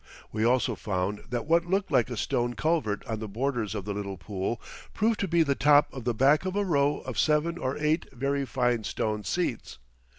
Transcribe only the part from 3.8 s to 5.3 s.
the little pool proved to